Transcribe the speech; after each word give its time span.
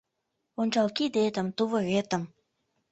—Ончал 0.61 0.87
кидетым, 0.97 1.47
тувыретым... 1.57 2.23